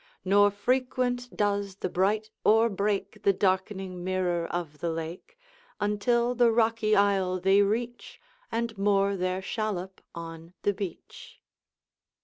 Nor 0.25 0.49
frequent 0.49 1.29
does 1.37 1.75
the 1.75 1.87
bright 1.87 2.31
oar 2.43 2.69
break 2.69 3.21
The 3.21 3.33
darkening 3.33 4.03
mirror 4.03 4.47
of 4.47 4.79
the 4.79 4.89
lake, 4.89 5.37
Until 5.79 6.33
the 6.33 6.51
rocky 6.51 6.95
isle 6.95 7.39
they 7.39 7.61
reach, 7.61 8.19
And 8.51 8.75
moor 8.79 9.15
their 9.15 9.43
shallop 9.43 10.01
on 10.15 10.53
the 10.63 10.73
beach. 10.73 11.39